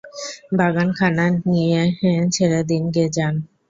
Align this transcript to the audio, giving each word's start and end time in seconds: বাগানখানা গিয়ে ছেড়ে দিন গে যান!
বাগানখানা 0.57 1.25
গিয়ে 1.45 1.81
ছেড়ে 2.31 2.59
দিন 2.69 2.83
গে 2.95 3.05
যান! 3.15 3.35